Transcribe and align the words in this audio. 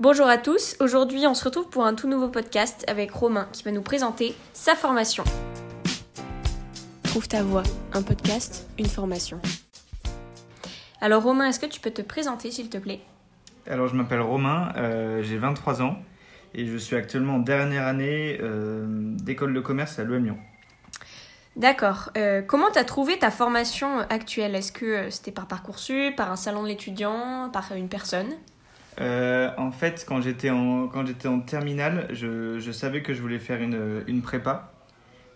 Bonjour 0.00 0.26
à 0.26 0.38
tous, 0.38 0.76
aujourd'hui 0.80 1.24
on 1.26 1.34
se 1.34 1.44
retrouve 1.44 1.68
pour 1.68 1.86
un 1.86 1.94
tout 1.94 2.08
nouveau 2.08 2.28
podcast 2.28 2.84
avec 2.88 3.12
Romain 3.12 3.46
qui 3.52 3.62
va 3.62 3.70
nous 3.70 3.80
présenter 3.80 4.34
sa 4.52 4.74
formation. 4.74 5.22
Trouve 7.04 7.28
ta 7.28 7.44
voix, 7.44 7.62
un 7.92 8.02
podcast, 8.02 8.68
une 8.76 8.86
formation. 8.86 9.40
Alors 11.00 11.22
Romain, 11.22 11.46
est-ce 11.46 11.60
que 11.60 11.66
tu 11.66 11.80
peux 11.80 11.92
te 11.92 12.02
présenter 12.02 12.50
s'il 12.50 12.68
te 12.70 12.78
plaît? 12.78 13.00
Alors 13.68 13.86
je 13.86 13.94
m'appelle 13.94 14.20
Romain, 14.20 14.72
euh, 14.76 15.22
j'ai 15.22 15.38
23 15.38 15.80
ans 15.80 15.96
et 16.54 16.66
je 16.66 16.76
suis 16.76 16.96
actuellement 16.96 17.36
en 17.36 17.38
dernière 17.38 17.86
année 17.86 18.38
euh, 18.40 18.84
d'école 18.88 19.54
de 19.54 19.60
commerce 19.60 20.00
à 20.00 20.04
l'EM 20.04 20.24
Lyon. 20.24 20.38
D'accord. 21.54 22.10
Euh, 22.16 22.42
comment 22.42 22.70
tu 22.72 22.80
as 22.80 22.84
trouvé 22.84 23.16
ta 23.16 23.30
formation 23.30 24.00
actuelle? 24.10 24.56
Est-ce 24.56 24.72
que 24.72 24.84
euh, 24.84 25.10
c'était 25.10 25.30
par 25.30 25.46
Parcoursup, 25.46 26.16
par 26.16 26.32
un 26.32 26.36
salon 26.36 26.64
de 26.64 26.68
l'étudiant, 26.68 27.48
par 27.52 27.72
une 27.76 27.88
personne? 27.88 28.34
Euh, 29.00 29.50
en 29.58 29.72
fait, 29.72 30.04
quand 30.06 30.20
j'étais 30.20 30.50
en, 30.50 30.88
quand 30.88 31.04
j'étais 31.06 31.28
en 31.28 31.40
terminale, 31.40 32.06
je, 32.12 32.58
je 32.60 32.72
savais 32.72 33.02
que 33.02 33.12
je 33.14 33.20
voulais 33.22 33.40
faire 33.40 33.60
une, 33.62 34.04
une 34.06 34.22
prépa. 34.22 34.72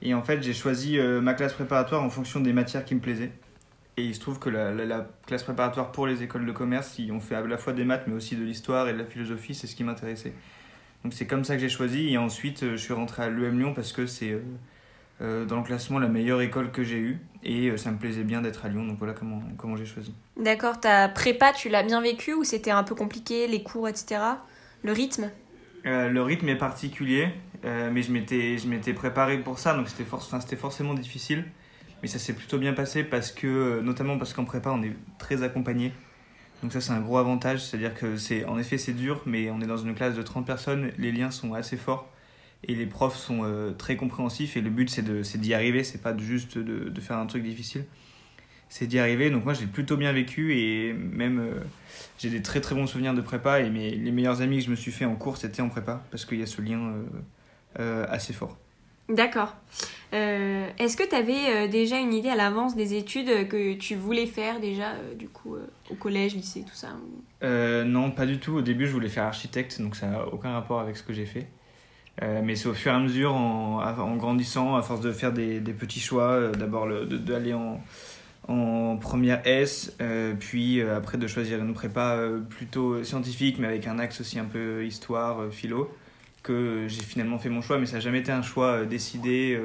Et 0.02 0.14
en 0.14 0.22
fait, 0.22 0.42
j'ai 0.42 0.54
choisi 0.54 0.98
euh, 0.98 1.20
ma 1.20 1.34
classe 1.34 1.54
préparatoire 1.54 2.02
en 2.04 2.10
fonction 2.10 2.40
des 2.40 2.52
matières 2.52 2.84
qui 2.84 2.94
me 2.94 3.00
plaisaient. 3.00 3.32
Et 3.98 4.04
il 4.04 4.14
se 4.14 4.20
trouve 4.20 4.38
que 4.40 4.50
la, 4.50 4.72
la- 4.72 4.86
la 4.86 5.08
classe 5.26 5.44
préparatoire 5.44 5.92
pour 5.92 6.06
les 6.06 6.22
écoles 6.22 6.46
de 6.46 6.52
commerce, 6.52 6.98
ils 6.98 7.12
ont 7.12 7.20
fait 7.20 7.36
à 7.36 7.42
la 7.42 7.58
fois 7.58 7.72
des 7.74 7.84
maths, 7.84 8.04
mais 8.08 8.14
aussi 8.14 8.36
de 8.36 8.44
l'histoire 8.44 8.88
et 8.88 8.94
de 8.94 8.98
la 8.98 9.06
philosophie, 9.06 9.54
c'est 9.54 9.66
ce 9.68 9.76
qui 9.76 9.84
m'intéressait. 9.84 10.34
Donc 11.04 11.14
c'est 11.14 11.26
comme 11.26 11.44
ça 11.44 11.54
que 11.56 11.60
j'ai 11.62 11.68
choisi. 11.70 12.10
Et 12.12 12.18
ensuite, 12.18 12.62
euh, 12.64 12.72
je 12.72 12.76
suis 12.78 12.94
rentré 12.94 13.24
à 13.24 13.30
l'EM 13.30 13.58
Lyon 13.58 13.74
parce 13.74 13.92
que 13.92 14.06
c'est 14.06 14.38
dans 15.20 15.56
le 15.56 15.62
classement 15.62 15.98
la 15.98 16.08
meilleure 16.08 16.40
école 16.40 16.70
que 16.70 16.82
j'ai 16.84 16.98
eue. 16.98 17.18
Et 17.42 17.68
euh, 17.68 17.76
ça 17.76 17.90
me 17.90 17.98
plaisait 17.98 18.24
bien 18.24 18.40
d'être 18.40 18.64
à 18.64 18.68
Lyon. 18.68 18.84
Donc 18.86 18.98
voilà 18.98 19.14
comment, 19.14 19.42
comment 19.56 19.76
j'ai 19.76 19.86
choisi. 19.86 20.12
D'accord, 20.36 20.80
ta 20.80 21.08
prépa, 21.08 21.52
tu 21.52 21.68
l'as 21.68 21.82
bien 21.82 22.00
vécu 22.00 22.34
ou 22.34 22.44
c'était 22.44 22.70
un 22.70 22.84
peu 22.84 22.94
compliqué, 22.94 23.46
les 23.46 23.62
cours, 23.62 23.88
etc. 23.88 24.20
Le 24.82 24.92
rythme? 24.92 25.30
Euh, 25.86 26.08
le 26.08 26.22
rythme 26.22 26.48
est 26.48 26.56
particulier, 26.56 27.28
euh, 27.64 27.90
mais 27.92 28.02
je 28.02 28.12
m'étais, 28.12 28.58
je 28.58 28.68
m'étais 28.68 28.92
préparé 28.92 29.38
pour 29.38 29.58
ça, 29.58 29.74
donc 29.74 29.88
c'était, 29.88 30.04
for- 30.04 30.22
c'était 30.22 30.56
forcément 30.56 30.94
difficile. 30.94 31.44
Mais 32.02 32.08
ça 32.08 32.18
s'est 32.20 32.34
plutôt 32.34 32.58
bien 32.58 32.74
passé 32.74 33.02
parce 33.02 33.32
que, 33.32 33.46
euh, 33.46 33.80
notamment 33.82 34.18
parce 34.18 34.32
qu'en 34.32 34.44
prépa, 34.44 34.70
on 34.70 34.82
est 34.82 34.92
très 35.18 35.42
accompagné. 35.42 35.92
Donc 36.62 36.72
ça, 36.72 36.80
c'est 36.80 36.92
un 36.92 37.00
gros 37.00 37.18
avantage, 37.18 37.64
c'est-à-dire 37.64 37.94
que 37.94 38.16
c'est, 38.16 38.44
en 38.44 38.58
effet, 38.58 38.78
c'est 38.78 38.92
dur, 38.92 39.22
mais 39.26 39.50
on 39.50 39.60
est 39.60 39.66
dans 39.66 39.76
une 39.76 39.94
classe 39.94 40.14
de 40.14 40.22
30 40.22 40.46
personnes, 40.46 40.90
les 40.98 41.10
liens 41.12 41.30
sont 41.30 41.54
assez 41.54 41.76
forts 41.76 42.08
et 42.64 42.74
les 42.74 42.86
profs 42.86 43.16
sont 43.16 43.40
euh, 43.44 43.72
très 43.72 43.96
compréhensifs. 43.96 44.56
Et 44.56 44.60
le 44.60 44.70
but, 44.70 44.90
c'est, 44.90 45.38
d'y 45.38 45.54
arriver, 45.54 45.84
c'est 45.84 46.02
pas 46.02 46.16
juste 46.16 46.58
de, 46.58 46.88
de 46.88 47.00
faire 47.00 47.18
un 47.18 47.26
truc 47.26 47.42
difficile, 47.42 47.84
c'est 48.68 48.86
d'y 48.86 48.98
arriver. 48.98 49.30
Donc 49.30 49.44
moi, 49.44 49.54
j'ai 49.54 49.66
plutôt 49.66 49.96
bien 49.96 50.12
vécu 50.12 50.58
et 50.58 50.92
même 50.92 51.38
euh, 51.38 51.60
j'ai 52.18 52.30
des 52.30 52.42
très 52.42 52.60
très 52.60 52.74
bons 52.74 52.86
souvenirs 52.86 53.14
de 53.14 53.20
prépa 53.20 53.60
et 53.60 53.70
mes, 53.70 53.90
les 53.90 54.10
meilleurs 54.10 54.42
amis 54.42 54.58
que 54.58 54.64
je 54.64 54.70
me 54.70 54.76
suis 54.76 54.92
fait 54.92 55.04
en 55.04 55.14
cours, 55.14 55.36
c'était 55.36 55.62
en 55.62 55.68
prépa 55.68 56.02
parce 56.10 56.24
qu'il 56.24 56.38
y 56.38 56.42
a 56.42 56.46
ce 56.46 56.60
lien 56.60 56.94
euh, 57.78 58.06
assez 58.08 58.32
fort. 58.32 58.56
D'accord. 59.08 59.56
Est-ce 60.12 60.96
que 60.98 61.08
tu 61.08 61.14
avais 61.14 61.66
déjà 61.68 61.98
une 61.98 62.12
idée 62.12 62.28
à 62.28 62.36
l'avance 62.36 62.76
des 62.76 62.92
études 62.92 63.48
que 63.48 63.72
tu 63.72 63.94
voulais 63.94 64.26
faire 64.26 64.60
déjà, 64.60 64.92
du 65.18 65.28
coup, 65.28 65.56
au 65.88 65.94
collège, 65.94 66.34
lycée, 66.34 66.62
tout 66.62 66.74
ça 66.74 66.88
non, 67.86 68.10
pas 68.10 68.26
du 68.26 68.38
tout. 68.38 68.56
Au 68.56 68.62
début, 68.62 68.86
je 68.86 68.92
voulais 68.92 69.08
faire 69.08 69.24
architecte, 69.24 69.80
donc 69.80 69.96
ça 69.96 70.08
n'a 70.08 70.26
aucun 70.26 70.52
rapport 70.52 70.80
avec 70.80 70.98
ce 70.98 71.02
que 71.02 71.14
j'ai 71.14 71.24
fait. 71.24 71.46
Euh, 72.22 72.40
mais 72.42 72.56
c'est 72.56 72.68
au 72.68 72.74
fur 72.74 72.92
et 72.92 72.94
à 72.94 72.98
mesure, 72.98 73.34
en, 73.34 73.80
en 73.80 74.16
grandissant, 74.16 74.76
à 74.76 74.82
force 74.82 75.00
de 75.00 75.12
faire 75.12 75.32
des, 75.32 75.60
des 75.60 75.72
petits 75.72 76.00
choix, 76.00 76.30
euh, 76.30 76.52
d'abord 76.52 76.88
d'aller 76.88 77.54
en, 77.54 77.80
en 78.48 78.96
première 78.96 79.46
S, 79.46 79.94
euh, 80.00 80.34
puis 80.38 80.80
euh, 80.80 80.96
après 80.96 81.18
de 81.18 81.26
choisir 81.26 81.60
une 81.60 81.74
prépa 81.74 82.18
plutôt 82.48 83.04
scientifique, 83.04 83.58
mais 83.58 83.68
avec 83.68 83.86
un 83.86 83.98
axe 83.98 84.20
aussi 84.20 84.38
un 84.38 84.46
peu 84.46 84.84
histoire, 84.84 85.52
philo, 85.52 85.94
que 86.42 86.86
j'ai 86.88 87.02
finalement 87.02 87.38
fait 87.38 87.50
mon 87.50 87.62
choix, 87.62 87.78
mais 87.78 87.86
ça 87.86 87.94
n'a 87.94 88.00
jamais 88.00 88.18
été 88.20 88.32
un 88.32 88.42
choix 88.42 88.84
décidé, 88.84 89.60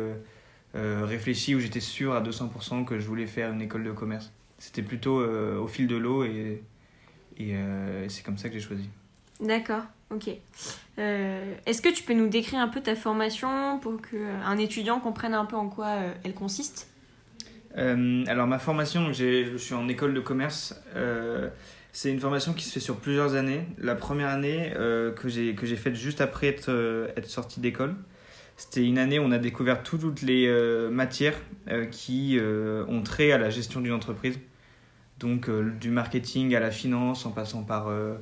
réfléchi, 0.73 1.55
où 1.55 1.59
j'étais 1.59 1.79
sûr 1.79 2.13
à 2.13 2.21
200% 2.21 2.83
que 2.85 2.99
je 2.99 3.07
voulais 3.07 3.28
faire 3.28 3.51
une 3.51 3.61
école 3.61 3.83
de 3.83 3.91
commerce. 3.91 4.31
C'était 4.59 4.81
plutôt 4.81 5.23
au 5.23 5.67
fil 5.67 5.88
de 5.88 5.95
l'eau 5.95 6.23
et, 6.25 6.61
et 7.38 7.55
c'est 8.09 8.23
comme 8.23 8.38
ça 8.38 8.49
que 8.49 8.55
j'ai 8.55 8.61
choisi. 8.61 8.89
D'accord, 9.39 9.83
ok. 10.11 10.29
Euh, 10.99 11.55
Est-ce 11.66 11.81
que 11.81 11.89
tu 11.89 12.03
peux 12.03 12.13
nous 12.13 12.27
décrire 12.29 12.59
un 12.59 12.67
peu 12.67 12.81
ta 12.81 12.95
formation 12.95 13.79
pour 13.79 13.99
qu'un 14.01 14.57
étudiant 14.57 14.99
comprenne 14.99 15.33
un 15.33 15.45
peu 15.45 15.55
en 15.55 15.69
quoi 15.69 15.88
euh, 15.88 16.13
elle 16.23 16.33
consiste? 16.33 16.89
Euh, 17.77 18.23
alors 18.27 18.45
ma 18.47 18.59
formation, 18.59 19.11
je 19.11 19.57
suis 19.57 19.73
en 19.73 19.88
école 19.88 20.13
de 20.13 20.19
commerce. 20.19 20.79
euh, 20.95 21.49
c'est 21.91 22.09
une 22.11 22.19
formation 22.19 22.53
qui 22.53 22.63
se 22.66 22.73
fait 22.73 22.79
sur 22.79 22.97
plusieurs 22.97 23.35
années. 23.35 23.66
La 23.77 23.95
première 23.95 24.29
année 24.29 24.73
euh, 24.75 25.11
que 25.11 25.29
j'ai 25.29 25.75
faite 25.75 25.95
juste 25.95 26.22
après 26.22 26.47
être, 26.47 26.69
euh, 26.72 27.07
être 27.17 27.27
sorti 27.29 27.59
d'école, 27.59 27.95
c'était 28.57 28.83
une 28.83 28.97
année 28.97 29.19
où 29.19 29.23
on 29.23 29.31
a 29.31 29.38
découvert 29.39 29.83
tout- 29.83 29.97
toutes 29.97 30.22
les 30.23 30.47
euh, 30.47 30.89
matières 30.89 31.35
euh, 31.69 31.85
qui 31.85 32.38
euh, 32.39 32.85
ont 32.88 33.01
trait 33.01 33.31
à 33.31 33.38
la 33.38 33.49
gestion 33.49 33.79
d'une 33.81 33.93
entreprise. 33.93 34.39
Donc 35.23 35.50
euh, 35.50 35.72
du 35.81 35.89
marketing 35.89 36.53
à 36.53 36.59
la 36.59 36.69
finance, 36.69 37.25
en 37.25 37.31
passant 37.31 37.63
par, 37.63 37.88
euh, 37.88 38.16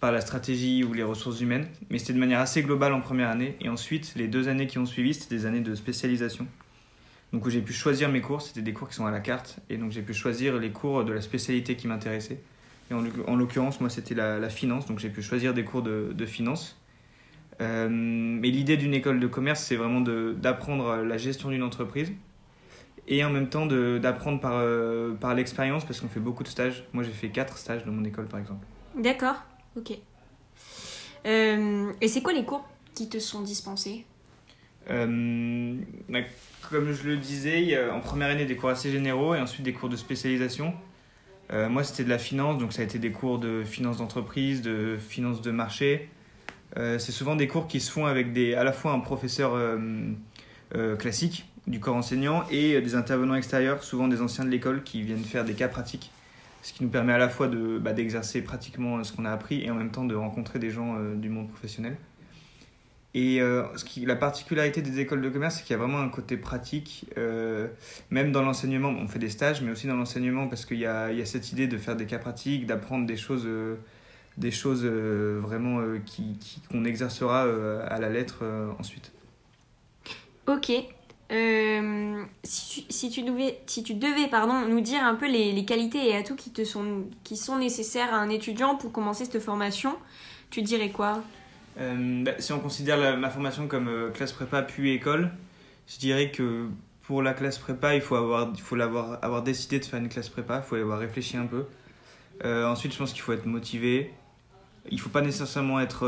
par 0.00 0.10
la 0.10 0.20
stratégie 0.20 0.82
ou 0.82 0.92
les 0.92 1.04
ressources 1.04 1.40
humaines. 1.40 1.68
Mais 1.90 1.98
c'était 1.98 2.14
de 2.14 2.18
manière 2.18 2.40
assez 2.40 2.62
globale 2.62 2.92
en 2.92 3.00
première 3.00 3.28
année. 3.28 3.56
Et 3.60 3.68
ensuite, 3.68 4.14
les 4.16 4.26
deux 4.26 4.48
années 4.48 4.66
qui 4.66 4.78
ont 4.78 4.86
suivi, 4.86 5.14
c'était 5.14 5.36
des 5.36 5.46
années 5.46 5.60
de 5.60 5.74
spécialisation. 5.74 6.46
Donc 7.32 7.44
où 7.44 7.50
j'ai 7.50 7.60
pu 7.60 7.72
choisir 7.72 8.08
mes 8.08 8.20
cours, 8.20 8.40
c'était 8.40 8.62
des 8.62 8.72
cours 8.72 8.88
qui 8.88 8.94
sont 8.94 9.04
à 9.04 9.10
la 9.10 9.20
carte, 9.20 9.58
et 9.68 9.76
donc 9.76 9.90
j'ai 9.90 10.00
pu 10.00 10.14
choisir 10.14 10.58
les 10.58 10.70
cours 10.70 11.04
de 11.04 11.12
la 11.12 11.20
spécialité 11.20 11.74
qui 11.74 11.88
m'intéressait. 11.88 12.40
Et 12.90 12.94
en, 12.94 13.04
en 13.26 13.36
l'occurrence, 13.36 13.80
moi, 13.80 13.90
c'était 13.90 14.14
la, 14.14 14.38
la 14.38 14.48
finance, 14.48 14.86
donc 14.86 15.00
j'ai 15.00 15.10
pu 15.10 15.22
choisir 15.22 15.52
des 15.52 15.64
cours 15.64 15.82
de, 15.82 16.12
de 16.14 16.26
finance. 16.26 16.80
Euh, 17.60 17.88
mais 17.90 18.48
l'idée 18.50 18.76
d'une 18.76 18.94
école 18.94 19.18
de 19.18 19.26
commerce, 19.26 19.62
c'est 19.62 19.76
vraiment 19.76 20.00
d'apprendre 20.00 20.96
la 20.98 21.18
gestion 21.18 21.50
d'une 21.50 21.64
entreprise, 21.64 22.12
et 23.08 23.24
en 23.24 23.30
même 23.30 23.48
temps 23.48 23.66
d'apprendre 23.66 24.40
par, 24.40 24.54
euh, 24.56 25.14
par 25.14 25.34
l'expérience, 25.34 25.84
parce 25.84 26.00
qu'on 26.00 26.08
fait 26.08 26.20
beaucoup 26.20 26.42
de 26.42 26.48
stages. 26.48 26.84
Moi, 26.92 27.04
j'ai 27.04 27.12
fait 27.12 27.28
quatre 27.28 27.58
stages 27.58 27.84
dans 27.84 27.92
mon 27.92 28.04
école, 28.04 28.26
par 28.26 28.40
exemple. 28.40 28.66
D'accord, 28.96 29.36
ok. 29.76 29.92
Euh, 31.26 31.92
et 32.00 32.08
c'est 32.08 32.22
quoi 32.22 32.32
les 32.32 32.44
cours 32.44 32.66
qui 32.94 33.08
te 33.08 33.18
sont 33.18 33.42
dispensés? 33.42 34.04
Euh, 34.90 35.76
bah, 36.08 36.20
comme 36.70 36.92
je 36.92 37.04
le 37.08 37.16
disais, 37.16 37.62
il 37.62 37.68
y 37.68 37.76
a 37.76 37.92
en 37.94 38.00
première 38.00 38.30
année 38.30 38.46
des 38.46 38.56
cours 38.56 38.70
assez 38.70 38.90
généraux 38.90 39.34
et 39.34 39.40
ensuite 39.40 39.64
des 39.64 39.72
cours 39.72 39.88
de 39.88 39.96
spécialisation. 39.96 40.74
Euh, 41.52 41.68
moi, 41.68 41.84
c'était 41.84 42.04
de 42.04 42.08
la 42.08 42.18
finance, 42.18 42.58
donc 42.58 42.72
ça 42.72 42.82
a 42.82 42.84
été 42.84 42.98
des 42.98 43.12
cours 43.12 43.38
de 43.38 43.62
finance 43.64 43.98
d'entreprise, 43.98 44.62
de 44.62 44.96
finance 44.96 45.42
de 45.42 45.50
marché. 45.50 46.08
C'est 46.74 47.12
souvent 47.12 47.36
des 47.36 47.48
cours 47.48 47.68
qui 47.68 47.80
se 47.80 47.90
font 47.90 48.04
avec 48.04 48.34
des, 48.34 48.52
à 48.52 48.62
la 48.62 48.72
fois 48.72 48.92
un 48.92 48.98
professeur 49.00 49.58
classique 50.98 51.46
du 51.66 51.80
corps 51.80 51.96
enseignant 51.96 52.44
et 52.50 52.80
des 52.80 52.94
intervenants 52.94 53.34
extérieurs, 53.34 53.82
souvent 53.82 54.08
des 54.08 54.20
anciens 54.20 54.44
de 54.44 54.50
l'école 54.50 54.82
qui 54.82 55.02
viennent 55.02 55.24
faire 55.24 55.44
des 55.44 55.54
cas 55.54 55.68
pratiques. 55.68 56.10
Ce 56.62 56.72
qui 56.72 56.82
nous 56.82 56.90
permet 56.90 57.12
à 57.12 57.18
la 57.18 57.28
fois 57.28 57.48
de, 57.48 57.78
bah, 57.78 57.92
d'exercer 57.92 58.42
pratiquement 58.42 59.02
ce 59.04 59.12
qu'on 59.12 59.24
a 59.24 59.30
appris 59.32 59.62
et 59.62 59.70
en 59.70 59.74
même 59.74 59.90
temps 59.90 60.04
de 60.04 60.14
rencontrer 60.14 60.58
des 60.58 60.70
gens 60.70 60.96
euh, 60.96 61.14
du 61.14 61.28
monde 61.28 61.48
professionnel. 61.48 61.96
Et 63.14 63.40
euh, 63.40 63.64
ce 63.76 63.84
qui, 63.84 64.04
la 64.04 64.16
particularité 64.16 64.82
des 64.82 65.00
écoles 65.00 65.22
de 65.22 65.28
commerce, 65.30 65.56
c'est 65.56 65.62
qu'il 65.62 65.70
y 65.70 65.74
a 65.74 65.78
vraiment 65.78 66.00
un 66.00 66.08
côté 66.08 66.36
pratique, 66.36 67.06
euh, 67.16 67.68
même 68.10 68.30
dans 68.30 68.42
l'enseignement. 68.42 68.90
On 68.90 69.08
fait 69.08 69.18
des 69.18 69.30
stages, 69.30 69.62
mais 69.62 69.70
aussi 69.70 69.86
dans 69.86 69.96
l'enseignement, 69.96 70.48
parce 70.48 70.66
qu'il 70.66 70.78
y 70.78 70.86
a, 70.86 71.10
il 71.12 71.18
y 71.18 71.22
a 71.22 71.26
cette 71.26 71.50
idée 71.50 71.66
de 71.66 71.78
faire 71.78 71.96
des 71.96 72.04
cas 72.04 72.18
pratiques, 72.18 72.66
d'apprendre 72.66 73.06
des 73.06 73.16
choses, 73.16 73.44
euh, 73.46 73.76
des 74.36 74.50
choses 74.50 74.82
euh, 74.84 75.38
vraiment 75.40 75.80
euh, 75.80 75.98
qui, 76.04 76.36
qui- 76.38 76.60
qu'on 76.70 76.84
exercera 76.84 77.46
euh, 77.46 77.86
à 77.88 77.98
la 78.00 78.10
lettre 78.10 78.40
euh, 78.42 78.70
ensuite. 78.78 79.12
Ok. 80.46 80.72
Euh, 81.32 82.22
si, 82.44 83.10
tu, 83.10 83.22
devais, 83.22 83.58
si 83.66 83.82
tu 83.82 83.94
devais 83.94 84.28
pardon, 84.28 84.60
nous 84.68 84.80
dire 84.80 85.02
un 85.02 85.16
peu 85.16 85.28
les, 85.28 85.64
qualités 85.64 86.08
et 86.08 86.16
atouts 86.16 86.36
qui, 86.36 86.50
te 86.50 86.64
sont, 86.64 87.04
qui 87.24 87.36
sont 87.36 87.58
nécessaires 87.58 88.14
à 88.14 88.18
un 88.18 88.28
étudiant 88.28 88.76
pour 88.76 88.92
commencer 88.92 89.24
cette 89.24 89.40
formation, 89.40 89.96
tu 90.50 90.62
dirais 90.62 90.90
quoi? 90.90 91.22
Euh, 91.80 92.24
bah, 92.24 92.32
si 92.38 92.52
on 92.52 92.60
considère 92.60 93.18
ma 93.18 93.28
formation 93.28 93.66
comme 93.66 93.88
euh, 93.88 94.10
classe 94.10 94.32
prépa 94.32 94.62
puis 94.62 94.92
école, 94.92 95.30
je 95.88 95.98
dirais 95.98 96.30
que 96.30 96.68
pour 97.02 97.22
la 97.22 97.34
classe 97.34 97.58
prépa, 97.58 97.96
il 97.96 98.00
faut 98.00 98.14
avoir, 98.14 98.50
il 98.54 98.60
faut 98.60 98.76
l'avoir, 98.76 99.18
avoir 99.22 99.42
décidé 99.42 99.80
de 99.80 99.84
faire 99.84 99.98
une 99.98 100.08
classe 100.08 100.28
prépa, 100.28 100.62
il 100.64 100.68
faut 100.68 100.76
y 100.76 100.80
avoir 100.80 100.98
réfléchi 100.98 101.36
un 101.36 101.46
peu. 101.46 101.64
Ensuite, 102.44 102.92
je 102.92 102.98
pense 102.98 103.12
qu'il 103.12 103.22
faut 103.22 103.32
être 103.32 103.46
motivé. 103.46 104.12
Il 104.90 105.00
faut 105.00 105.08
pas 105.08 105.22
nécessairement 105.22 105.80
être 105.80 106.06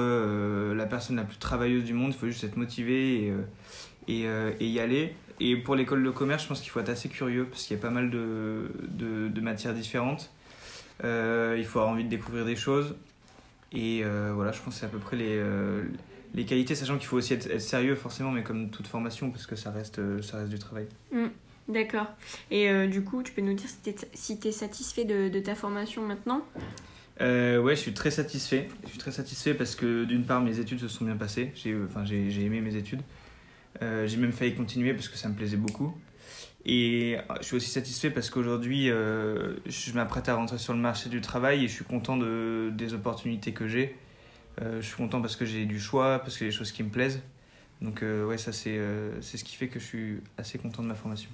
la 0.74 0.86
personne 0.86 1.16
la 1.16 1.22
plus 1.22 1.38
travailleuse 1.38 1.84
du 1.84 1.94
monde, 1.94 2.12
il 2.12 2.18
faut 2.18 2.26
juste 2.26 2.44
être 2.44 2.56
motivé 2.56 3.32
et, 4.08 4.26
euh, 4.26 4.50
et 4.58 4.66
y 4.66 4.80
aller. 4.80 5.14
Et 5.40 5.56
pour 5.56 5.76
l'école 5.76 6.02
de 6.02 6.10
commerce, 6.10 6.42
je 6.42 6.48
pense 6.48 6.60
qu'il 6.60 6.70
faut 6.70 6.80
être 6.80 6.88
assez 6.88 7.08
curieux 7.08 7.44
parce 7.44 7.62
qu'il 7.62 7.76
y 7.76 7.78
a 7.78 7.82
pas 7.82 7.90
mal 7.90 8.10
de, 8.10 8.72
de, 8.88 9.28
de 9.28 9.40
matières 9.40 9.72
différentes. 9.72 10.32
Euh, 11.04 11.54
il 11.56 11.64
faut 11.64 11.78
avoir 11.78 11.94
envie 11.94 12.02
de 12.02 12.08
découvrir 12.08 12.44
des 12.44 12.56
choses. 12.56 12.96
Et 13.72 14.00
euh, 14.02 14.32
voilà, 14.34 14.50
je 14.50 14.60
pense 14.60 14.74
que 14.74 14.80
c'est 14.80 14.86
à 14.86 14.88
peu 14.88 14.98
près 14.98 15.16
les, 15.16 15.36
euh, 15.36 15.84
les 16.34 16.44
qualités, 16.44 16.74
sachant 16.74 16.96
qu'il 16.98 17.06
faut 17.06 17.18
aussi 17.18 17.34
être, 17.34 17.46
être 17.46 17.60
sérieux 17.60 17.94
forcément, 17.94 18.32
mais 18.32 18.42
comme 18.42 18.70
toute 18.70 18.88
formation, 18.88 19.30
parce 19.30 19.46
que 19.46 19.54
ça 19.54 19.70
reste, 19.70 20.00
ça 20.22 20.38
reste 20.38 20.50
du 20.50 20.58
travail. 20.58 20.86
D'accord. 21.68 22.06
Et 22.50 22.88
du 22.88 23.04
coup, 23.04 23.22
tu 23.22 23.32
peux 23.32 23.42
nous 23.42 23.54
dire 23.54 23.68
si 23.68 23.76
t'es 23.76 23.94
si 24.14 24.40
t'es 24.40 24.52
satisfait 24.52 25.04
de, 25.04 25.28
de 25.28 25.38
ta 25.38 25.54
formation 25.54 26.02
maintenant? 26.02 26.42
Ouais, 27.20 27.76
je 27.76 27.80
suis 27.80 27.92
très 27.92 28.10
satisfait. 28.10 28.68
Je 28.84 28.88
suis 28.88 28.98
très 28.98 29.12
satisfait 29.12 29.54
parce 29.54 29.76
que 29.76 30.04
d'une 30.04 30.24
part, 30.24 30.40
mes 30.40 30.58
études 30.58 30.80
se 30.80 30.88
sont 30.88 31.04
bien 31.04 31.16
passées. 31.16 31.52
J'ai, 31.54 31.76
enfin, 31.84 32.04
j'ai, 32.04 32.30
j'ai 32.30 32.42
aimé 32.44 32.60
mes 32.60 32.74
études. 32.74 33.02
Euh, 33.82 34.06
j'ai 34.06 34.16
même 34.16 34.32
failli 34.32 34.54
continuer 34.54 34.94
parce 34.94 35.08
que 35.08 35.16
ça 35.16 35.28
me 35.28 35.34
plaisait 35.34 35.56
beaucoup. 35.56 35.96
Et 36.64 37.16
je 37.40 37.46
suis 37.46 37.56
aussi 37.56 37.70
satisfait 37.70 38.10
parce 38.10 38.30
qu'aujourd'hui, 38.30 38.90
euh, 38.90 39.56
je 39.66 39.92
m'apprête 39.92 40.28
à 40.28 40.34
rentrer 40.34 40.58
sur 40.58 40.74
le 40.74 40.78
marché 40.80 41.08
du 41.08 41.20
travail 41.20 41.64
et 41.64 41.68
je 41.68 41.72
suis 41.72 41.84
content 41.84 42.16
de, 42.16 42.70
des 42.74 42.94
opportunités 42.94 43.52
que 43.52 43.68
j'ai. 43.68 43.96
Euh, 44.60 44.80
je 44.80 44.86
suis 44.86 44.96
content 44.96 45.20
parce 45.20 45.36
que 45.36 45.44
j'ai 45.44 45.64
du 45.64 45.78
choix, 45.78 46.18
parce 46.18 46.36
que 46.36 46.44
a 46.44 46.48
des 46.48 46.52
choses 46.52 46.72
qui 46.72 46.82
me 46.82 46.90
plaisent. 46.90 47.22
Donc 47.80 48.02
euh, 48.02 48.26
ouais, 48.26 48.38
ça 48.38 48.52
c'est 48.52 48.76
euh, 48.76 49.20
ce 49.22 49.42
qui 49.44 49.56
fait 49.56 49.68
que 49.68 49.78
je 49.78 49.84
suis 49.84 50.20
assez 50.36 50.58
content 50.58 50.82
de 50.82 50.88
ma 50.88 50.94
formation. 50.94 51.30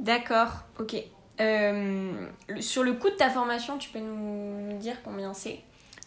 D'accord, 0.00 0.64
ok. 0.78 0.96
Euh, 1.40 2.26
sur 2.58 2.82
le 2.82 2.94
coût 2.94 3.10
de 3.10 3.14
ta 3.14 3.30
formation, 3.30 3.78
tu 3.78 3.90
peux 3.90 4.00
nous, 4.00 4.76
dire 4.78 4.96
combien 5.04 5.32
c'est? 5.34 5.60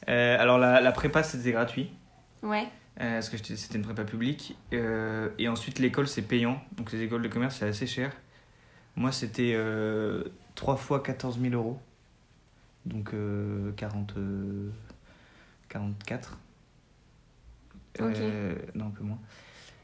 Euh, 0.07 0.38
alors 0.39 0.57
la, 0.57 0.81
la 0.81 0.92
prépa 0.92 1.24
c'était 1.24 1.51
gratuit. 1.51 1.89
Ouais. 2.44 2.68
Euh, 3.01 3.13
parce 3.13 3.29
que 3.29 3.37
c'était 3.37 3.77
une 3.77 3.83
prépa 3.83 4.03
publique. 4.03 4.57
Euh, 4.73 5.29
et 5.37 5.47
ensuite, 5.47 5.79
l'école, 5.79 6.07
c'est 6.07 6.21
payant. 6.21 6.61
Donc, 6.75 6.91
les 6.91 7.01
écoles 7.01 7.21
de 7.21 7.29
commerce, 7.29 7.57
c'est 7.59 7.67
assez 7.67 7.87
cher. 7.87 8.11
Moi, 8.95 9.11
c'était 9.11 9.53
euh, 9.55 10.25
3 10.55 10.75
fois 10.75 11.01
14 11.01 11.39
000 11.39 11.53
euros. 11.53 11.79
Donc, 12.85 13.13
euh, 13.13 13.71
40, 13.77 14.13
euh, 14.17 14.69
44. 15.69 16.37
Euh, 18.01 18.55
non, 18.75 18.87
un 18.87 18.89
peu 18.89 19.03
moins. 19.03 19.19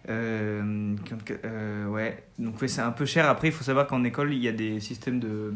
Euh, 0.09 0.95
44, 1.05 1.39
euh, 1.45 1.85
ouais, 1.87 2.23
donc 2.37 2.61
ouais, 2.61 2.67
c'est 2.67 2.81
un 2.81 2.91
peu 2.91 3.05
cher. 3.05 3.27
Après, 3.27 3.47
il 3.47 3.53
faut 3.53 3.63
savoir 3.63 3.87
qu'en 3.87 4.03
école, 4.03 4.33
il 4.33 4.43
y 4.43 4.47
a 4.47 4.51
des 4.51 4.79
systèmes 4.79 5.19
de, 5.19 5.53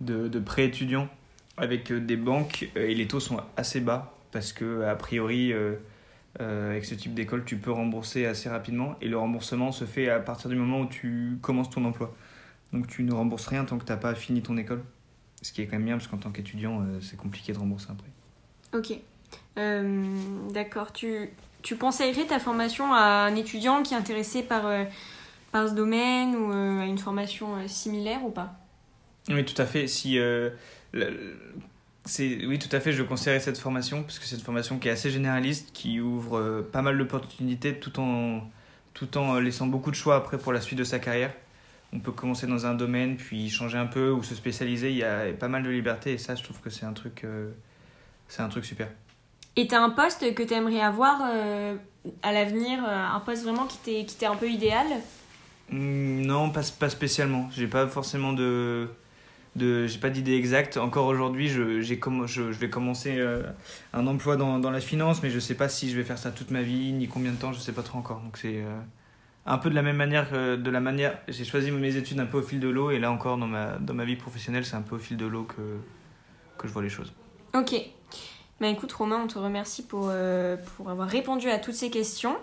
de, 0.00 0.28
de 0.28 0.38
prêts 0.40 0.64
étudiants 0.64 1.08
avec 1.56 1.92
des 1.92 2.16
banques 2.16 2.68
et 2.74 2.94
les 2.94 3.06
taux 3.06 3.20
sont 3.20 3.40
assez 3.56 3.80
bas 3.80 4.16
parce 4.32 4.52
que, 4.52 4.82
a 4.82 4.94
priori, 4.96 5.52
euh, 5.52 5.76
euh, 6.40 6.70
avec 6.70 6.84
ce 6.84 6.94
type 6.94 7.14
d'école, 7.14 7.44
tu 7.44 7.56
peux 7.56 7.72
rembourser 7.72 8.24
assez 8.26 8.48
rapidement 8.48 8.94
et 9.00 9.08
le 9.08 9.18
remboursement 9.18 9.72
se 9.72 9.84
fait 9.84 10.08
à 10.08 10.20
partir 10.20 10.48
du 10.48 10.56
moment 10.56 10.80
où 10.80 10.86
tu 10.86 11.38
commences 11.42 11.70
ton 11.70 11.84
emploi. 11.84 12.14
Donc 12.72 12.86
tu 12.86 13.02
ne 13.02 13.12
rembourses 13.12 13.48
rien 13.48 13.64
tant 13.64 13.78
que 13.78 13.84
tu 13.84 13.90
n'as 13.90 13.98
pas 13.98 14.14
fini 14.14 14.42
ton 14.42 14.56
école. 14.56 14.82
Ce 15.42 15.52
qui 15.52 15.62
est 15.62 15.66
quand 15.66 15.76
même 15.76 15.86
bien 15.86 15.96
parce 15.96 16.06
qu'en 16.06 16.18
tant 16.18 16.30
qu'étudiant, 16.30 16.82
euh, 16.82 17.00
c'est 17.00 17.16
compliqué 17.16 17.52
de 17.52 17.58
rembourser 17.58 17.88
après. 17.90 18.78
Ok. 18.78 18.96
Euh, 19.58 20.04
D'accord. 20.52 20.92
Tu, 20.92 21.30
tu 21.62 21.76
conseillerais 21.76 22.26
ta 22.26 22.38
formation 22.38 22.92
à 22.94 23.26
un 23.26 23.34
étudiant 23.34 23.82
qui 23.82 23.94
est 23.94 23.96
intéressé 23.96 24.42
par, 24.42 24.70
par 25.50 25.68
ce 25.68 25.74
domaine 25.74 26.36
ou 26.36 26.52
à 26.52 26.84
une 26.84 26.98
formation 26.98 27.66
similaire 27.66 28.24
ou 28.24 28.30
pas? 28.30 28.54
Oui, 29.28 29.44
tout 29.44 29.60
à 29.60 29.66
fait. 29.66 29.88
Si, 29.88 30.18
oui, 32.18 32.58
tout 32.58 32.74
à 32.74 32.80
fait, 32.80 32.92
je 32.92 33.02
conseillerais 33.02 33.40
cette 33.40 33.58
formation 33.58 34.02
parce 34.02 34.18
que 34.18 34.24
c'est 34.24 34.36
une 34.36 34.42
formation 34.42 34.78
qui 34.78 34.88
est 34.88 34.92
assez 34.92 35.10
généraliste, 35.10 35.70
qui 35.72 36.00
ouvre 36.00 36.38
euh, 36.38 36.62
pas 36.70 36.82
mal 36.82 36.96
d'opportunités 36.98 37.74
tout 37.78 38.00
en, 38.00 38.42
tout 38.94 39.18
en 39.18 39.36
euh, 39.36 39.40
laissant 39.40 39.66
beaucoup 39.66 39.90
de 39.90 39.96
choix 39.96 40.16
après 40.16 40.38
pour 40.38 40.52
la 40.52 40.60
suite 40.60 40.78
de 40.78 40.84
sa 40.84 40.98
carrière. 40.98 41.32
On 41.92 41.98
peut 42.00 42.12
commencer 42.12 42.46
dans 42.46 42.66
un 42.66 42.74
domaine, 42.74 43.16
puis 43.16 43.50
changer 43.50 43.76
un 43.76 43.86
peu 43.86 44.10
ou 44.10 44.22
se 44.22 44.34
spécialiser. 44.34 44.90
Il 44.90 44.96
y 44.96 45.04
a 45.04 45.32
pas 45.32 45.48
mal 45.48 45.62
de 45.62 45.70
liberté 45.70 46.12
et 46.12 46.18
ça, 46.18 46.34
je 46.36 46.42
trouve 46.42 46.60
que 46.60 46.70
c'est 46.70 46.86
un 46.86 46.92
truc, 46.92 47.24
euh, 47.24 47.50
c'est 48.28 48.42
un 48.42 48.48
truc 48.48 48.64
super. 48.64 48.88
Et 49.56 49.66
t'as 49.66 49.80
un 49.80 49.90
poste 49.90 50.34
que 50.34 50.42
t'aimerais 50.42 50.80
avoir 50.80 51.20
euh, 51.28 51.74
à 52.22 52.32
l'avenir, 52.32 52.82
un 52.84 53.20
poste 53.20 53.42
vraiment 53.42 53.66
qui 53.66 53.78
t'est 53.78 54.04
qui 54.04 54.14
t'est 54.16 54.26
un 54.26 54.36
peu 54.36 54.48
idéal? 54.48 54.86
Hmm, 55.70 56.22
Non, 56.22 56.50
pas, 56.50 56.62
pas 56.78 56.88
spécialement. 56.88 57.50
J'ai 57.52 57.66
pas 57.66 57.88
forcément 57.88 58.32
de, 58.32 58.88
de 59.56 59.86
j'ai 59.86 59.98
pas 59.98 60.10
d'idée 60.10 60.34
exacte. 60.34 60.76
Encore 60.76 61.06
aujourd'hui, 61.06 61.48
je, 61.48 61.80
j'ai 61.80 62.00
je, 62.26 62.26
je 62.52 62.58
vais 62.58 62.70
commencer 62.70 63.16
euh, 63.18 63.42
un 63.92 64.06
emploi 64.06 64.36
dans, 64.36 64.58
dans 64.58 64.70
la 64.70 64.80
finance, 64.80 65.22
mais 65.22 65.30
je 65.30 65.38
sais 65.38 65.54
pas 65.54 65.68
si 65.68 65.90
je 65.90 65.96
vais 65.96 66.04
faire 66.04 66.18
ça 66.18 66.30
toute 66.30 66.50
ma 66.50 66.62
vie, 66.62 66.92
ni 66.92 67.08
combien 67.08 67.32
de 67.32 67.36
temps, 67.36 67.52
je 67.52 67.58
sais 67.58 67.72
pas 67.72 67.82
trop 67.82 67.98
encore. 67.98 68.20
Donc 68.20 68.36
c'est 68.36 68.58
euh, 68.58 68.80
un 69.46 69.58
peu 69.58 69.70
de 69.70 69.74
la 69.74 69.82
même 69.82 69.96
manière 69.96 70.30
que 70.30 70.56
de 70.56 70.70
la 70.70 70.80
manière. 70.80 71.18
J'ai 71.28 71.44
choisi 71.44 71.70
mes 71.70 71.96
études 71.96 72.20
un 72.20 72.26
peu 72.26 72.38
au 72.38 72.42
fil 72.42 72.60
de 72.60 72.68
l'eau, 72.68 72.90
et 72.90 72.98
là 72.98 73.10
encore 73.10 73.38
dans 73.38 73.48
ma, 73.48 73.78
dans 73.78 73.94
ma 73.94 74.04
vie 74.04 74.16
professionnelle, 74.16 74.64
c'est 74.64 74.76
un 74.76 74.82
peu 74.82 74.96
au 74.96 75.00
fil 75.00 75.16
de 75.16 75.26
l'eau 75.26 75.44
que, 75.44 75.62
que 76.58 76.68
je 76.68 76.72
vois 76.72 76.82
les 76.82 76.88
choses. 76.88 77.12
Ok. 77.54 77.74
Bah 78.60 78.68
écoute 78.68 78.92
Romain, 78.92 79.22
on 79.24 79.26
te 79.26 79.38
remercie 79.38 79.86
pour, 79.86 80.08
euh, 80.10 80.56
pour 80.76 80.90
avoir 80.90 81.08
répondu 81.08 81.48
à 81.48 81.58
toutes 81.58 81.74
ces 81.74 81.90
questions. 81.90 82.36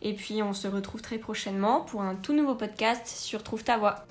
Et 0.00 0.14
puis 0.14 0.40
on 0.44 0.52
se 0.52 0.68
retrouve 0.68 1.02
très 1.02 1.18
prochainement 1.18 1.80
pour 1.80 2.02
un 2.02 2.14
tout 2.14 2.32
nouveau 2.32 2.54
podcast 2.54 3.06
sur 3.08 3.42
Trouve 3.42 3.64
ta 3.64 3.76
voix. 3.76 4.06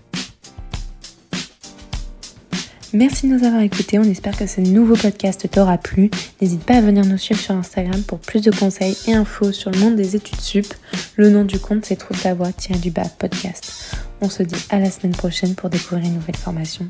Merci 2.97 3.27
de 3.27 3.35
nous 3.35 3.45
avoir 3.45 3.61
écoutés, 3.61 3.99
on 3.99 4.03
espère 4.03 4.35
que 4.35 4.47
ce 4.47 4.59
nouveau 4.59 4.95
podcast 4.95 5.47
t'aura 5.51 5.77
plu. 5.77 6.09
N'hésite 6.41 6.63
pas 6.63 6.77
à 6.77 6.81
venir 6.81 7.05
nous 7.05 7.19
suivre 7.19 7.39
sur 7.39 7.53
Instagram 7.53 8.01
pour 8.01 8.17
plus 8.17 8.41
de 8.41 8.49
conseils 8.49 8.97
et 9.05 9.13
infos 9.13 9.51
sur 9.51 9.69
le 9.69 9.77
monde 9.77 9.95
des 9.95 10.15
études 10.15 10.41
sup. 10.41 10.73
Le 11.15 11.29
nom 11.29 11.45
du 11.45 11.59
compte 11.59 11.85
c'est 11.85 11.95
Trouve 11.95 12.19
ta 12.19 12.33
voix 12.33 12.49
du 12.81 12.89
bas 12.89 13.03
podcast. 13.19 13.95
On 14.19 14.31
se 14.31 14.41
dit 14.41 14.65
à 14.71 14.79
la 14.79 14.89
semaine 14.89 15.15
prochaine 15.15 15.53
pour 15.53 15.69
découvrir 15.69 16.07
une 16.07 16.15
nouvelle 16.15 16.38
formation. 16.38 16.88